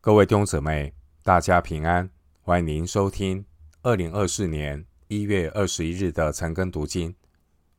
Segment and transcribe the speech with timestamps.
[0.00, 2.08] 各位弟兄姊妹，大家平安！
[2.40, 3.44] 欢迎您收听
[3.82, 7.12] 二零二四年一月二十一日的晨更读经。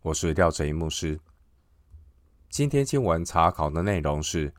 [0.01, 1.17] 我是廖哲一牧师。
[2.49, 4.53] 今天经文查考的内容是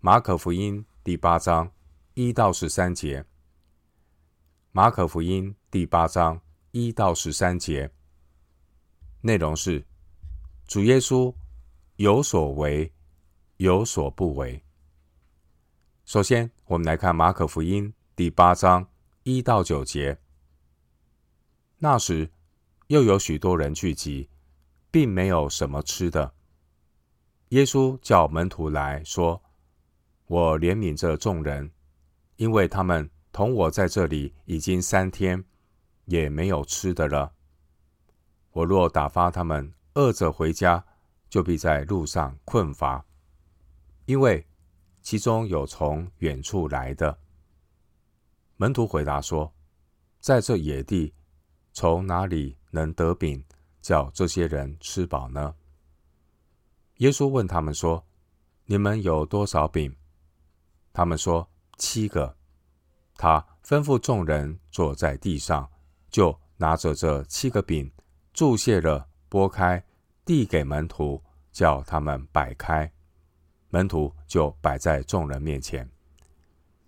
[0.00, 1.70] 马可福音第八章
[2.14, 3.22] 一到十三节。
[4.70, 6.40] 马可福音第八章
[6.70, 7.90] 一到十三节
[9.20, 9.84] 内容是
[10.66, 11.32] 主耶稣
[11.96, 12.90] 有所为，
[13.58, 14.64] 有所不为。
[16.04, 18.88] 首先，我们来看马可福音第八章
[19.22, 20.18] 一到九节。
[21.78, 22.28] 那时，
[22.88, 24.28] 又有许多人聚集，
[24.90, 26.34] 并没有什么吃的。
[27.50, 29.42] 耶稣叫门徒来说
[30.26, 31.70] ：“我怜悯这众人，
[32.36, 35.44] 因为他们同我在这里已经三天，
[36.06, 37.32] 也没有吃的了。
[38.50, 40.84] 我若打发他们饿着回家，
[41.30, 43.06] 就必在路上困乏，
[44.06, 44.44] 因为。”
[45.02, 47.18] 其中有从远处来的
[48.56, 49.52] 门徒回答说
[50.20, 51.12] ：“在这野地，
[51.72, 53.44] 从哪里能得饼，
[53.80, 55.54] 叫这些人吃饱呢？”
[56.98, 58.06] 耶稣问他们说
[58.66, 59.94] ：“你们有多少饼？”
[60.94, 62.36] 他们说：“七个。”
[63.18, 65.68] 他吩咐众人坐在地上，
[66.10, 67.90] 就拿着这七个饼，
[68.32, 69.84] 祝谢了，拨开，
[70.24, 72.92] 递给门徒，叫他们摆开。
[73.72, 75.88] 门徒就摆在众人面前，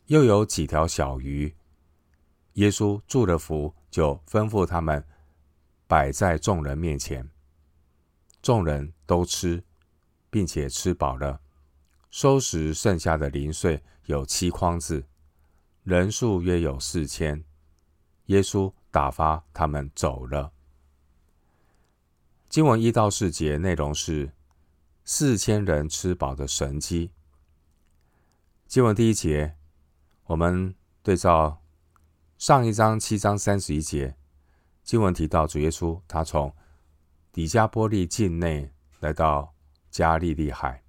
[0.08, 1.54] 又有几条小鱼。
[2.54, 5.02] 耶稣祝了福，就吩咐他们
[5.86, 7.26] 摆在众人面前。
[8.42, 9.64] 众人都吃，
[10.28, 11.41] 并且吃饱了，
[12.10, 15.06] 收拾剩下的零碎有七筐子，
[15.84, 17.42] 人数约有四千。
[18.26, 20.52] 耶稣打发他们走了。
[22.50, 24.32] 经文一到四节内容是。
[25.06, 27.10] 四千人吃饱的神迹。
[28.66, 29.55] 经文第一节，
[30.24, 31.62] 我们对照
[32.38, 34.16] 上一章七章三十一节，
[34.82, 36.55] 经文提到主耶稣他从
[37.31, 39.54] 底加波利境内来到
[39.91, 40.82] 加利利海。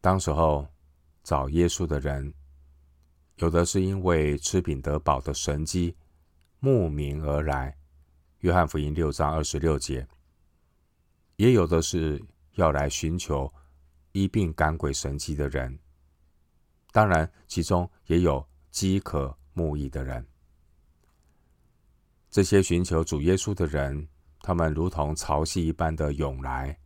[0.00, 0.68] 当时候
[1.24, 2.32] 找耶稣的人，
[3.38, 5.96] 有的是因为吃饼得饱的神迹
[6.60, 7.76] 慕名而来，
[8.38, 10.06] 约翰福音六章二十六节，
[11.34, 12.24] 也有的是。
[12.60, 13.50] 要来寻求
[14.12, 15.78] 医病赶鬼神迹的人，
[16.92, 20.24] 当然其中也有饥渴慕义的人。
[22.30, 24.06] 这些寻求主耶稣的人，
[24.42, 26.78] 他们如同潮汐一般的涌来，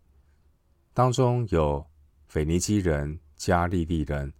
[0.92, 1.84] 当中有
[2.28, 4.32] 腓尼基人、加利利人、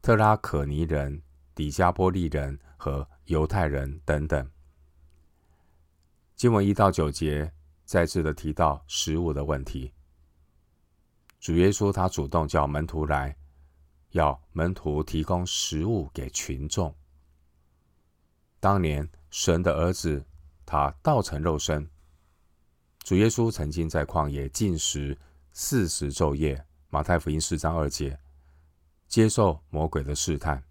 [0.00, 1.20] 特拉可尼人、
[1.52, 4.48] 底加波利人和犹太人等等。
[6.36, 7.52] 经文一到九节
[7.84, 9.92] 再次的提到食物的问题。
[11.44, 13.36] 主耶稣他主动叫门徒来，
[14.12, 16.94] 要门徒提供食物给群众。
[18.60, 20.24] 当年神的儿子
[20.64, 21.86] 他道成肉身，
[23.00, 25.18] 主耶稣曾经在旷野禁食
[25.52, 28.18] 四十昼夜，马太福音四章二节，
[29.06, 30.64] 接受魔鬼的试探。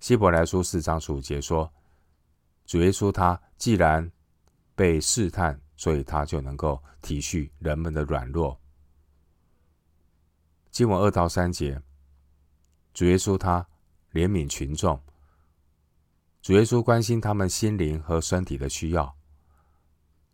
[0.00, 1.72] 希伯来书四章十五节说，
[2.66, 4.10] 主耶稣他既然
[4.74, 8.60] 被试探，所以他就能够体恤人们的软弱。
[10.78, 11.82] 经文二到三节，
[12.94, 13.66] 主耶稣他
[14.12, 15.02] 怜悯群众，
[16.40, 19.12] 主耶稣关心他们心灵和身体的需要。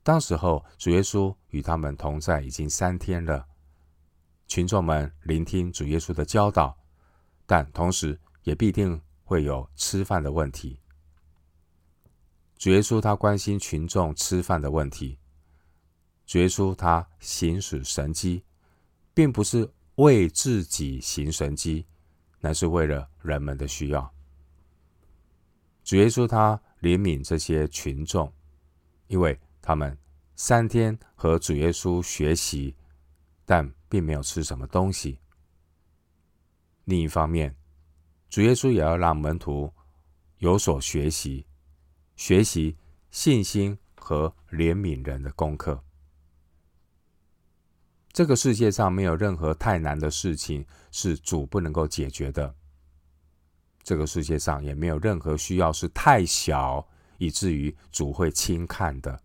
[0.03, 3.47] 当时候，主耶稣与他们同在已经三天了，
[4.47, 6.77] 群众们聆听主耶稣的教导，
[7.47, 10.79] 但同时也必定会有吃饭的问题。
[12.59, 15.19] 主耶稣他关心群众吃饭的问题，
[16.27, 18.45] 主耶稣他行使神迹，
[19.15, 19.73] 并不是。
[19.97, 21.87] 为自己行神迹，
[22.41, 24.13] 乃是为了人们的需要。
[25.85, 28.33] 主耶稣他怜悯这些群众，
[29.07, 29.97] 因为他们
[30.35, 32.75] 三天和主耶稣学习，
[33.45, 35.21] 但并没有吃什么东西。
[36.85, 37.55] 另一方面，
[38.31, 39.73] 主耶稣也要让门徒
[40.39, 41.47] 有所学习，
[42.17, 42.77] 学习
[43.11, 45.84] 信心和怜悯人的功课。
[48.15, 52.55] 这个世界上没有任何太难的事情是主不能够解决的。
[53.83, 56.89] 这个世界上也没有任何需要是太小
[57.19, 59.21] 以至于主会轻看的。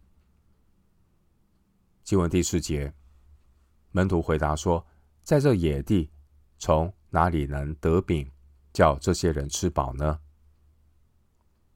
[2.04, 2.92] 经文第四节，
[3.92, 4.84] 门徒回答说
[5.22, 6.10] ：“在这野地，
[6.58, 8.32] 从哪里能得饼，
[8.74, 10.20] 叫这些人吃饱呢？”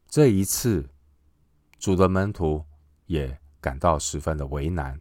[0.10, 0.90] 这一次，
[1.78, 2.66] 主的门徒
[3.06, 5.00] 也感到十分的为难。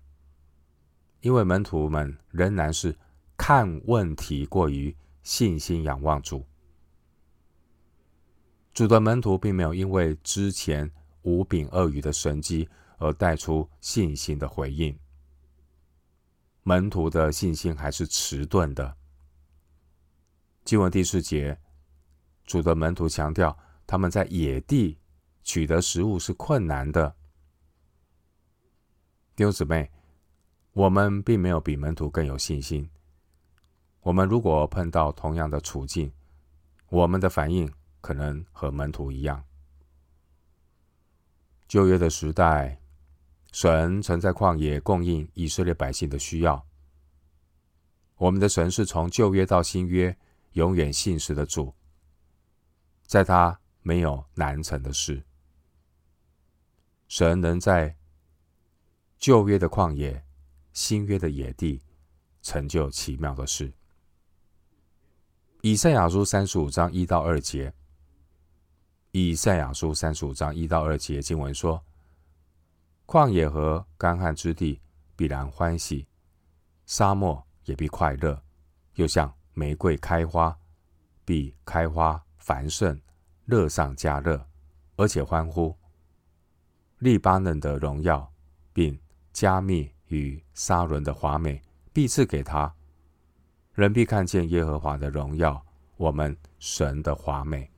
[1.22, 2.96] 因为门徒们仍然是
[3.36, 6.44] 看问题过于信心仰望主，
[8.74, 10.90] 主的门徒并没有因为之前
[11.22, 14.98] 五饼二鱼的神迹而带出信心的回应，
[16.64, 18.96] 门徒的信心还是迟钝的。
[20.64, 21.56] 经文第四节，
[22.44, 24.98] 主的门徒强调他们在野地
[25.44, 27.14] 取得食物是困难的。
[29.36, 29.90] 弟兄姊妹，
[30.72, 32.88] 我们并没有比门徒更有信心。
[34.00, 36.12] 我们如果碰到同样的处境，
[36.88, 37.72] 我们的反应。
[38.02, 39.44] 可能和门徒一样，
[41.68, 42.80] 旧约的时代，
[43.52, 46.66] 神曾在旷野供应以色列百姓的需要。
[48.16, 50.18] 我们的神是从旧约到新约
[50.54, 51.72] 永远信实的主，
[53.06, 55.22] 在他没有难成的事。
[57.06, 57.96] 神能在
[59.16, 60.24] 旧约的旷野、
[60.72, 61.82] 新约的野地
[62.42, 63.72] 成就奇妙的事。
[65.60, 67.72] 以赛亚书三十五章一到二节。
[69.12, 71.84] 以赛亚书三十五章一到二节经文说
[73.06, 74.80] ：“旷野和干旱之地
[75.14, 76.08] 必然欢喜，
[76.86, 78.42] 沙漠也必快乐，
[78.94, 80.58] 又像玫瑰开花，
[81.26, 82.98] 必开花繁盛，
[83.44, 84.48] 乐上加乐，
[84.96, 85.76] 而且欢呼。
[87.00, 88.32] 利巴嫩的荣耀，
[88.72, 88.98] 并
[89.30, 92.72] 加密与沙仑的华美，必赐给他。
[93.72, 95.64] 人必看见耶和华的荣耀，
[95.96, 97.70] 我们神的华美。”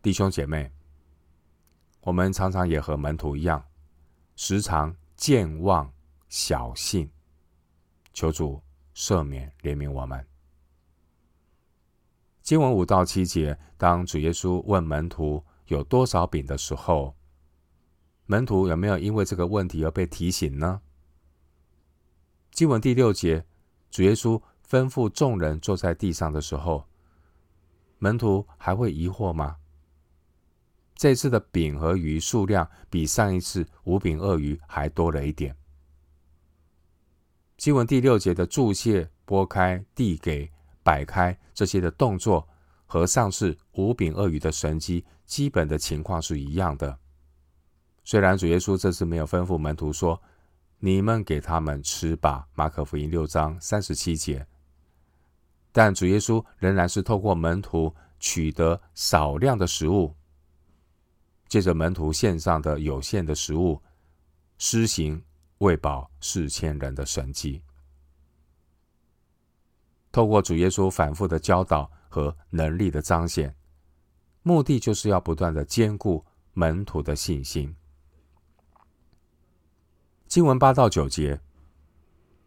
[0.00, 0.70] 弟兄姐妹，
[2.02, 3.64] 我们常常也和门徒一样，
[4.36, 5.92] 时常健忘
[6.28, 7.10] 小信，
[8.12, 8.62] 求主
[8.94, 10.24] 赦免怜悯我们。
[12.40, 17.16] 经文五到七节，当主耶稣问门徒有多少饼的时候，
[18.26, 20.80] 门徒有没有因为这个问题而被提醒呢？
[22.50, 23.44] 经文第六节，
[23.90, 26.88] 主耶稣吩咐众人坐在地上的时候，
[27.98, 29.56] 门徒还会疑惑吗？
[30.94, 35.54] 这次的饼和鱼数量比上一次五饼二鱼还多了一点。
[37.58, 40.50] 经文第六节的注解、拨开、递给、
[40.82, 42.48] 摆开这些的动作，
[42.86, 46.98] 和上次五饼二鱼的神迹基本的情况是一样的。
[48.04, 50.20] 虽然主耶稣这次没有吩咐门徒说
[50.78, 54.46] ：“你们给他们吃吧。”马可福音六章三十七节，
[55.72, 60.14] 但主耶稣仍然是透过门徒取得少量的食物。
[61.48, 63.80] 借着门徒献上的有限的食物，
[64.58, 65.22] 施行
[65.58, 67.62] 喂饱四千人的神迹。
[70.12, 73.54] 透过主耶稣反复的教导和能力的彰显，
[74.42, 77.74] 目的就是要不断的坚固门徒的信心。
[80.34, 81.40] 经文八到九节，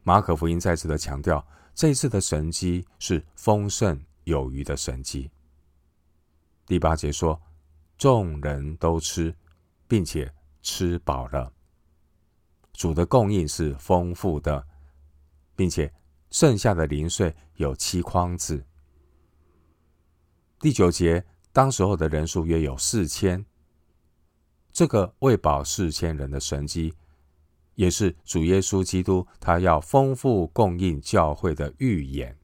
[0.04, 5.32] 马可福音再次的强调，这一次的神迹是丰盛有余的神迹。
[6.66, 7.42] 第八节说。
[7.98, 9.34] 众人都吃，
[9.88, 10.30] 并且
[10.62, 11.54] 吃饱了。
[12.74, 14.68] 主的供应是丰富的，
[15.56, 15.92] 并且
[16.30, 18.66] 剩下的零碎有七筐子。
[20.60, 23.46] 第九节，当时候的人数约有四千。
[24.74, 26.94] 这个喂饱四千人的神迹，
[27.78, 32.36] 也是主耶稣基督他要丰富供应教会的预演。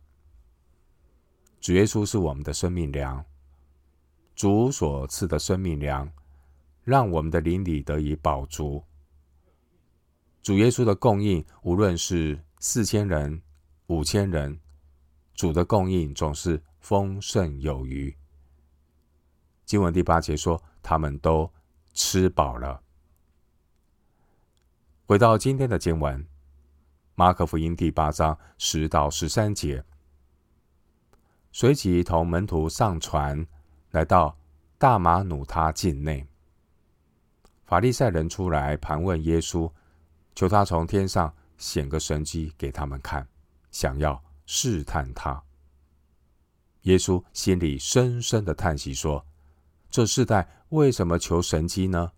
[1.59, 3.25] 主耶稣是我们的生命粮。
[4.35, 6.11] 主所赐的生命粮，
[6.83, 8.83] 让我们的灵里得以饱足。
[10.43, 13.41] 主耶稣的供应，无论是四千人、
[13.87, 14.59] 五千人，
[15.33, 18.15] 主的供应总是丰盛有余。
[19.65, 21.51] 经文第八节说，他们都
[21.95, 22.82] 吃饱了。
[25.13, 26.25] 回到今天的经文，
[27.13, 29.85] 马可福音第八章十到十三节，
[31.51, 33.45] 随即同门徒上船。
[33.91, 34.35] 来到
[34.79, 36.25] 大马努他境内，
[37.63, 39.71] 法利赛人出来盘问耶稣，
[40.33, 43.27] 求他从天上显个神迹给他们看，
[43.69, 45.43] 想要试探他。
[46.81, 49.23] 耶稣心里深深的叹息说
[49.91, 52.13] ：“这世代为什么求神迹呢？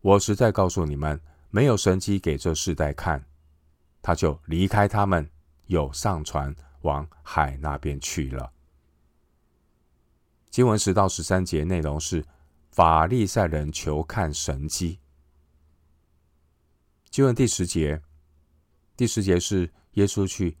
[0.00, 3.24] 我实在告诉你们，没有神迹给这世代看。”
[4.00, 5.28] 他就离开他们，
[5.66, 8.52] 又上船往海那边去了。
[10.50, 12.24] 经文十到十三节内容是
[12.70, 14.98] 法利赛人求看神迹。
[17.10, 18.00] 经文第十节，
[18.96, 20.56] 第十节是耶稣去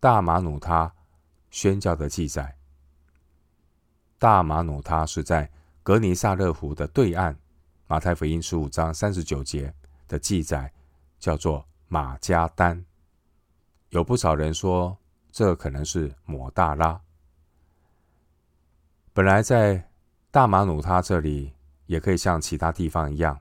[0.00, 0.94] 大马努他
[1.50, 2.56] 宣教的记载。
[4.18, 5.50] 大马努他是在
[5.82, 7.38] 格尼萨勒湖的对岸。
[7.86, 9.74] 马太福音十五章三十九节
[10.08, 10.72] 的记载
[11.18, 12.84] 叫做马加丹。
[13.90, 14.96] 有不少人说
[15.30, 17.00] 这可能是摩大拉。
[19.12, 19.88] 本来在
[20.30, 21.52] 大马努他这里
[21.86, 23.38] 也可以像其他地方一样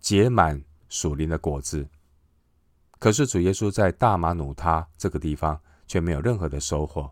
[0.00, 1.88] 结满属灵的果子，
[2.98, 7.10] 可是主耶稣在大马努他这个地方却没有任何的收获，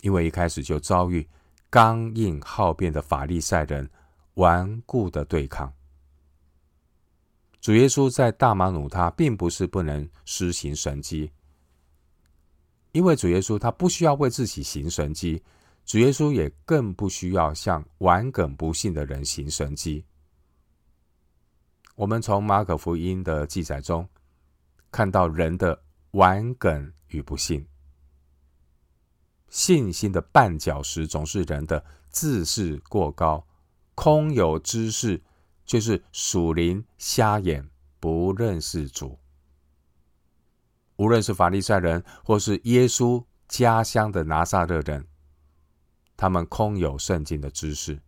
[0.00, 1.28] 因为一开始就遭遇
[1.70, 3.88] 刚硬好辩的法利赛人
[4.34, 5.72] 顽固的对抗。
[7.66, 11.32] 主耶稣在大马努他并不是不能施行神迹，
[12.92, 15.42] 因为主耶稣他不需要为自己行神迹，
[15.84, 20.04] 主耶稣也更不需要向顽梗不信的人行神迹。
[21.96, 24.08] 我们从马可福音的记载中
[24.92, 25.82] 看到人的
[26.12, 27.66] 顽梗与不信，
[29.48, 33.44] 信心的绊脚石总是人的自视过高，
[33.96, 35.20] 空有知识。
[35.66, 37.68] 就是属灵瞎眼，
[38.00, 39.18] 不认识主。
[40.96, 45.06] 无论是法利赛人，或是耶稣家乡的拿撒勒人，
[46.16, 48.00] 他们空有圣经的知识。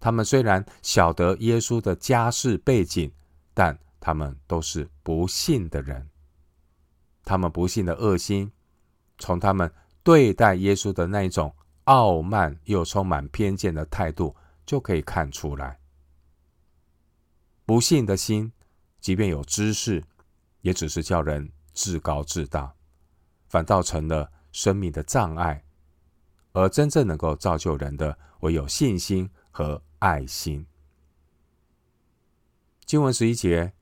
[0.00, 3.12] 他们虽然晓得耶稣的家世背景，
[3.54, 6.08] 但他们都是不信的人。
[7.24, 8.50] 他们不信的恶心，
[9.18, 9.70] 从他们
[10.02, 11.54] 对待耶稣的那一种
[11.84, 15.77] 傲慢又充满偏见的态度，就可以看出来。
[17.68, 18.50] 不信的心，
[18.98, 20.02] 即便有知识，
[20.62, 22.72] 也只是叫人自高自大，
[23.46, 25.62] 反倒成了生命的障碍。
[26.52, 30.64] 而真正能够造就人的，唯有信心和爱心。
[32.86, 33.74] 经文十一节，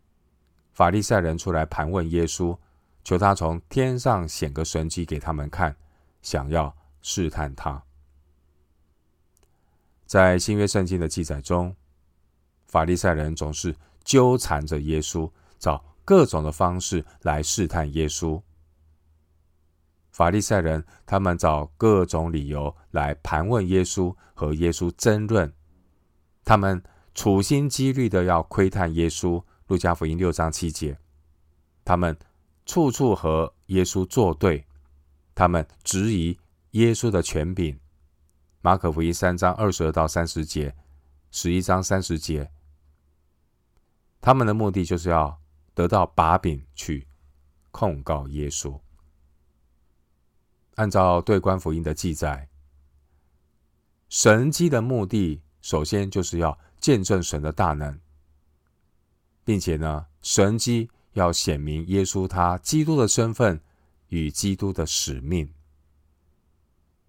[0.72, 2.58] 法利赛人出来盘问耶稣，
[3.04, 5.76] 求他从天上显个神迹给他们看，
[6.22, 7.84] 想要试探他。
[10.06, 11.76] 在新约圣经的记载中。
[12.66, 18.40] 法利赛人总是纠缠着耶稣，找各种的方式来试探耶稣。
[20.10, 25.52] 法利赛人他们找各种理由来盘问耶稣，和耶稣争论。
[26.44, 26.82] 他们
[27.14, 29.42] 处心积虑的要窥探耶稣。
[29.68, 30.96] 路加福音六章七节，
[31.84, 32.16] 他们
[32.66, 34.64] 处处和耶稣作对，
[35.34, 36.38] 他们质疑
[36.70, 37.76] 耶稣的权柄。
[38.60, 40.72] 马可福音三章二十二到三十节，
[41.32, 42.48] 十一章三十节。
[44.26, 45.40] 他们的目的就是要
[45.72, 47.06] 得到把柄去
[47.70, 48.80] 控告耶稣。
[50.74, 52.48] 按照对观福音的记载，
[54.08, 58.00] 神迹的目的首先就是要见证神的大能，
[59.44, 63.60] 并且呢，神迹要显明耶稣他基督的身份
[64.08, 65.48] 与基督的使命。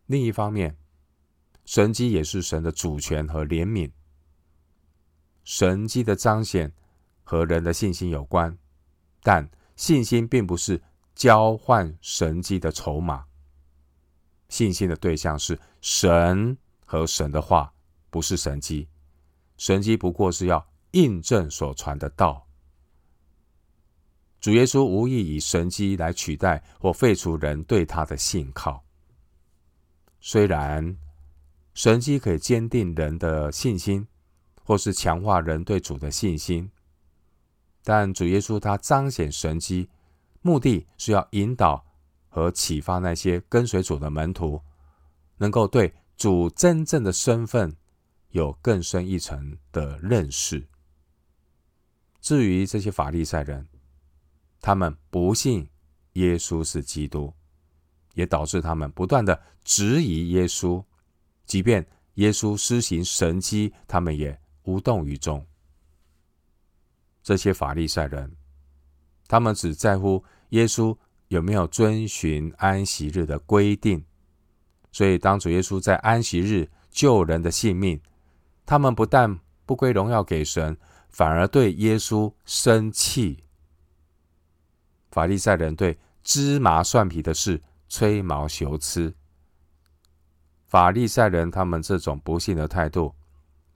[0.06, 0.78] 另一方面，
[1.66, 3.90] 神迹也是神的主权和怜悯，
[5.44, 6.72] 神迹的彰显。
[7.30, 8.58] 和人的信心有关，
[9.22, 10.82] 但信心并不是
[11.14, 13.26] 交换神迹的筹码。
[14.48, 17.74] 信心的对象是神和神的话，
[18.10, 18.88] 不是神迹。
[19.58, 22.48] 神迹不过是要印证所传的道。
[24.40, 28.82] 主耶稣无意以神迹来取代或废除人对他的信靠。
[30.22, 30.96] 虽然
[31.74, 34.08] 神迹可以坚定人的信心，
[34.64, 36.72] 或是强化人对主的信心。
[37.90, 39.88] 但主耶稣他彰显神迹，
[40.42, 41.86] 目的是要引导
[42.28, 44.62] 和启发那些跟随主的门徒，
[45.38, 47.74] 能够对主真正的身份
[48.32, 50.68] 有更深一层的认识。
[52.20, 53.66] 至于这些法利赛人，
[54.60, 55.66] 他们不信
[56.16, 57.34] 耶稣是基督，
[58.16, 60.84] 也导致他们不断的质疑耶稣，
[61.46, 65.48] 即便耶稣施行神迹，他们也无动于衷。
[67.28, 68.38] 这些法利赛人，
[69.28, 74.02] 他们只在乎耶稣有没有遵循安息日的规定。
[74.94, 78.00] 所以，当主耶稣在安息日救人的性命，
[78.66, 80.78] 他们不但不归荣耀给神，
[81.10, 83.44] 反而对耶稣生气。
[85.12, 89.14] 法利赛人对芝麻蒜皮的事吹毛求疵。
[90.66, 93.14] 法利赛人他们这种不信的态度，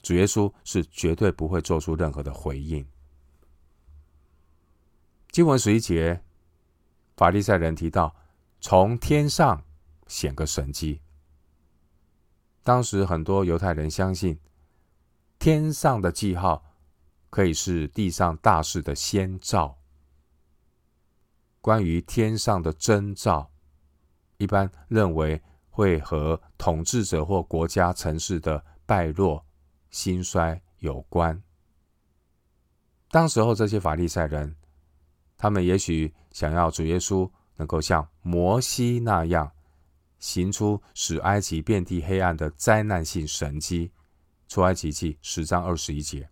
[0.01, 2.88] 主耶稣是绝对不会做出任何的回应。
[5.31, 6.21] 经文十一节，
[7.15, 8.13] 法利赛人提到
[8.59, 9.63] 从天上
[10.05, 11.00] 显个神迹。
[12.63, 14.38] 当时很多犹太人相信，
[15.39, 16.75] 天上的记号
[17.29, 19.77] 可以是地上大事的先兆。
[21.61, 23.50] 关于天上的征兆，
[24.35, 29.45] 一般认为会和统治者或国家城市的败落、
[29.91, 31.41] 兴衰有关。
[33.09, 34.57] 当时候这些法利赛人。
[35.41, 39.51] 他们也许想要主耶稣能够像摩西那样
[40.19, 43.91] 行出使埃及遍地黑暗的灾难性神迹。
[44.48, 46.29] 出埃及记十章二十一节。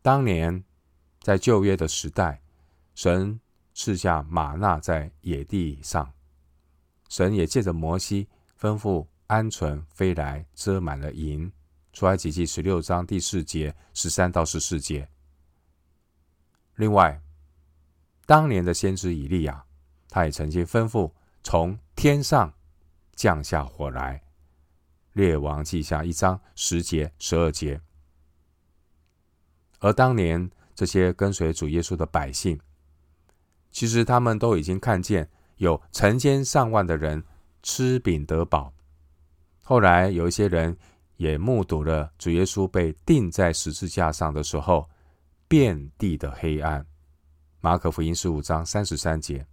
[0.00, 0.64] 当年
[1.20, 2.40] 在旧约的时代，
[2.94, 3.38] 神
[3.74, 6.14] 赐下吗哪在野地上，
[7.10, 8.26] 神也借着摩西
[8.58, 11.52] 吩咐鹌鹑飞来遮满了营。
[11.92, 15.06] 出埃及记十六章第四节、十三到十四节。
[16.76, 17.20] 另外，
[18.26, 19.64] 当年的先知以利亚，
[20.08, 21.10] 他也曾经吩咐
[21.42, 22.52] 从天上
[23.14, 24.22] 降下火来。
[25.12, 27.80] 列王记下一章十节、十二节。
[29.78, 32.58] 而当年这些跟随主耶稣的百姓，
[33.70, 37.22] 其实他们都已经看见有成千上万的人
[37.62, 38.72] 吃饼得饱。
[39.62, 40.76] 后来有一些人
[41.16, 44.88] 也目睹了主耶稣被钉在十字架上的时候，
[45.46, 46.84] 遍地的黑暗。
[47.64, 49.46] 马可福音十五章三十三节。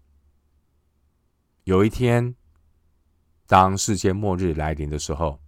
[1.63, 2.35] 有一天，
[3.47, 5.39] 当世界末日来临的时候，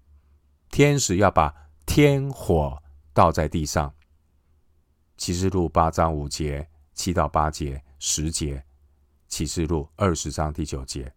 [0.72, 1.53] 天使要把
[1.86, 2.82] 天火
[3.13, 3.93] 倒在地上。
[5.17, 8.63] 启示录八章五节、七到八节、十节。
[9.27, 11.13] 启示录二十章第九节。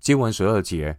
[0.00, 0.98] 经文十二节，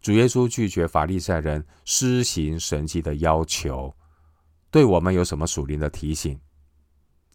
[0.00, 3.96] 主耶稣拒绝法利赛人施行神迹的要求，
[4.70, 6.40] 对我们有什么属灵的提醒？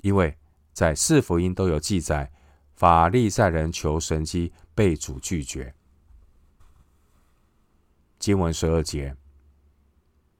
[0.05, 0.37] 因为
[0.71, 2.31] 在四福音都有记载，
[2.75, 5.73] 法利赛人求神迹被主拒绝。
[8.19, 9.17] 经文十二节，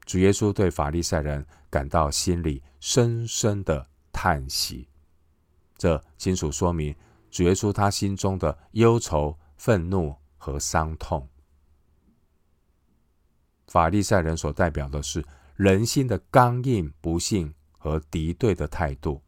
[0.04, 4.88] 主耶稣对法利赛人感到心里深深的叹息，
[5.76, 6.94] 这清楚说明
[7.28, 11.28] 主耶稣他心中的忧愁、愤怒和伤痛。
[13.66, 15.24] 法利赛人所代表的是
[15.56, 19.20] 人心的刚硬、不信和敌对的态度。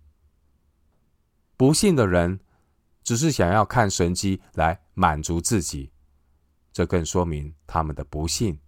[1.58, 2.40] 不信的人
[3.02, 5.90] 只是想要看神迹来满足自己。
[6.72, 8.58] 这更说明他们的不信。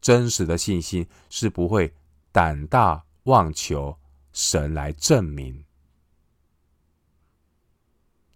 [0.00, 1.92] 真实的信心是不会
[2.30, 3.98] 胆大妄求
[4.32, 5.64] 神来证明。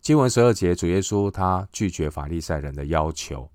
[0.00, 3.48] 经文十二节，主耶稣他拒绝法利赛人的要求，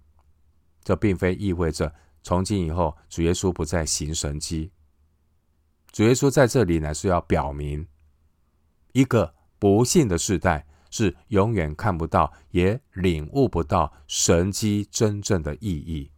[0.82, 4.72] 这并非意味着从今以后主耶稣不再行神迹。
[5.92, 7.86] 主耶稣在这里呢是要表明，
[8.94, 10.66] 一个不信的世代。
[10.90, 16.10] 是永远看不到，也领悟不到神迹真正的意义。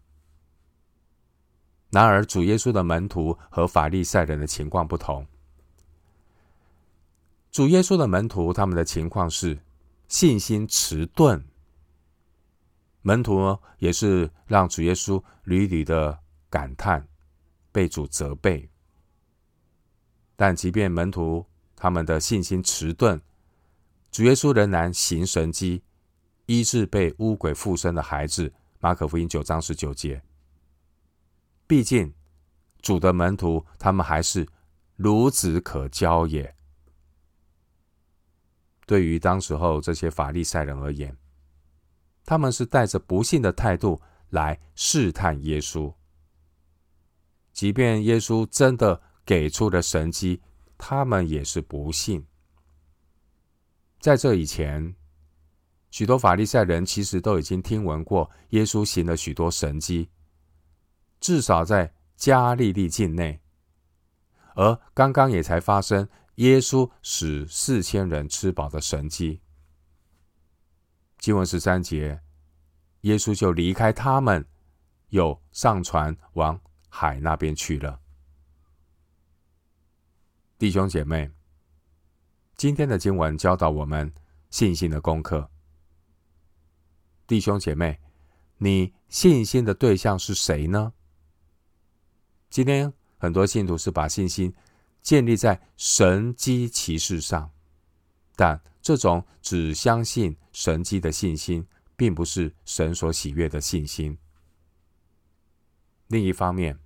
[1.90, 5.26] 然而，主耶稣的门徒和法利赛人的情况不同。
[7.52, 9.60] 主耶稣的门徒他们的情况是
[10.08, 11.44] 信心迟钝，
[13.02, 17.08] 门徒也是让主耶稣屡屡的感叹，
[17.72, 18.70] 被主责备。
[20.36, 21.44] 但即便门徒
[21.76, 23.20] 他们的信心迟钝，
[24.12, 25.84] 主耶稣仍然行神迹，
[26.48, 28.54] 医治被污鬼附身的孩子。
[28.80, 30.24] 马可福音九章十九节。
[31.68, 32.14] 毕竟，
[32.82, 34.48] 主的门徒他们还是
[34.98, 36.56] 孺子可教也。
[38.86, 41.18] 对于当时候这些法利赛人而言，
[42.26, 45.94] 他们是带着不信的态度来试探耶稣。
[47.52, 50.42] 即便耶稣真的给出了神迹，
[50.78, 52.26] 他们也是不信。
[54.00, 54.96] 在这以前，
[55.92, 60.10] 许多法利赛人其实都已经听闻过耶稣行了许多神迹，
[61.20, 63.42] 至少在加利利境内。
[64.56, 69.42] 而刚刚也才发生耶稣使四千人吃饱的神迹。
[71.18, 72.22] 经文十三节，
[73.02, 74.48] 耶稣就离开他们，
[75.10, 78.00] 又上船往海那边去了。
[80.58, 81.30] 弟兄姐妹。
[82.60, 84.14] 今天的经文教导我们
[84.50, 85.50] 信心的功课。
[87.26, 88.02] 弟兄姐妹，
[88.58, 90.92] 你信心的对象是谁呢？
[92.50, 94.54] 今天很多信徒是把信心
[95.02, 97.50] 建立在神迹奇事上，
[98.36, 104.18] 但这种只相信神迹的信心，并不是神所喜悦的信心。
[106.08, 106.78] 另一方面，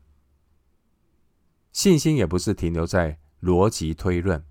[1.72, 4.46] 信心也不是停留在逻辑推论。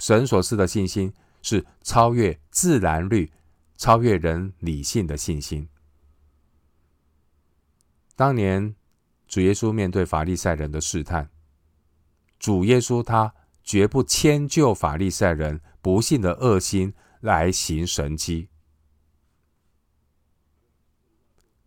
[0.00, 3.30] 神所赐的信心是超越自然律、
[3.76, 5.68] 超越人理性的信心。
[8.16, 8.74] 当年
[9.28, 11.30] 主耶稣面对法利赛人的试探，
[12.38, 18.48] 主耶稣他绝不迁就法利赛人不信的恶心来行神迹。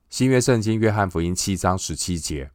[0.09, 2.51] 新约圣经约翰福音七章十七节，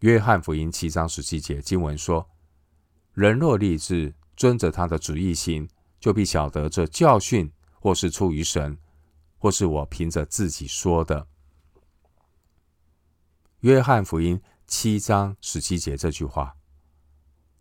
[0.00, 2.30] 约翰福音七章十七节经文说
[3.12, 5.68] ：“人若立志。”遵着他的旨意行，
[6.00, 8.78] 就必晓得这教训或是出于神，
[9.36, 11.28] 或是我凭着自己说的。
[13.58, 16.56] 约翰福音七章十七节这句话，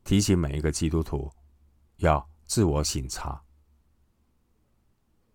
[0.05, 1.29] 提醒每一个基督徒
[1.97, 3.43] 要自我省察。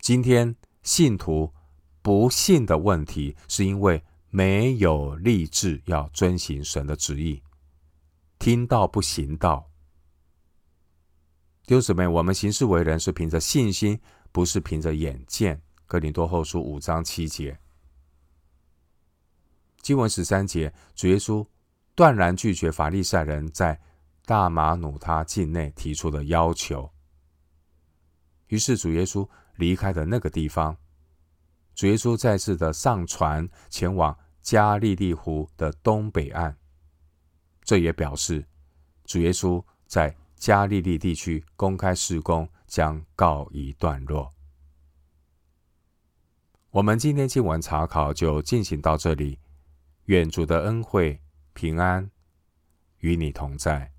[0.01, 1.53] 今天信徒
[2.01, 7.43] 不信的问题，是因为没有立志要遵行神的旨意，
[8.39, 9.71] 听到不行道。
[11.67, 13.99] 弟兄姊妹，我们行事为人是凭着信心，
[14.33, 15.63] 不是凭着眼见。
[15.87, 17.59] 哥林多后书五章七节，
[19.81, 21.47] 经文十三节，主耶稣
[21.95, 23.81] 断然拒绝法利赛人在
[24.27, 26.91] 大马努他境内提出的要求。
[28.49, 30.77] 于是主耶稣离开的那个地方，
[31.75, 36.55] 主耶稣再次的上船前往加利利湖的东北岸。
[37.63, 38.45] 这也表示
[39.07, 44.31] 主耶稣在加利利地区公开施工将告一段落。
[46.69, 49.39] 我们今天经文查考就进行到这里。
[50.05, 51.19] 愿主的恩惠
[51.55, 52.11] 平安
[52.99, 53.94] 与你同在。